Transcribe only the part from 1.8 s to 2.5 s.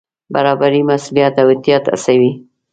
هڅوي.